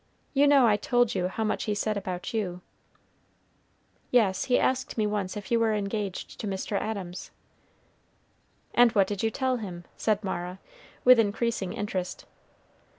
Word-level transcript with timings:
you 0.33 0.47
know 0.47 0.65
I 0.65 0.77
told 0.77 1.13
you 1.13 1.27
how 1.27 1.43
much 1.43 1.65
he 1.65 1.75
said 1.75 1.95
about 1.95 2.33
you." 2.33 2.61
"Yes; 4.09 4.45
he 4.45 4.57
asked 4.57 4.97
me 4.97 5.05
once 5.05 5.37
if 5.37 5.51
you 5.51 5.59
were 5.59 5.75
engaged 5.75 6.39
to 6.39 6.47
Mr. 6.47 6.75
Adams." 6.81 7.29
"And 8.73 8.91
what 8.93 9.05
did 9.05 9.21
you 9.21 9.29
tell 9.29 9.57
him?" 9.57 9.83
said 9.97 10.23
Mara, 10.23 10.57
with 11.05 11.19
increasing 11.19 11.73
interest. 11.73 12.25